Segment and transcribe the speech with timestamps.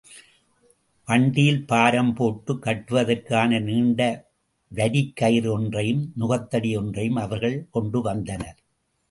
[1.05, 4.29] வண்டியில் பாரம் போட்டுக் கட்டுவதற்கான நீண்ட
[4.75, 8.59] வரிக்கயிறு ஒன்றையும், நுகத்தடி ஒன்றையும் அவர்கள் கொண்டுவந்தனர்.